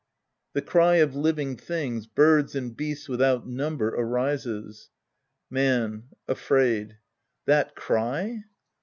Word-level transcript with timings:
{^he 0.55 0.65
cry 0.65 0.95
of 0.95 1.15
living 1.15 1.55
things, 1.55 2.07
birds 2.07 2.55
and 2.55 2.75
beasts 2.75 3.07
tvithout 3.07 3.45
number, 3.45 3.95
arises^ 3.95 4.87
Man 5.51 6.05
{afraid). 6.27 6.97
That 7.45 7.75
ciy 7.75 8.45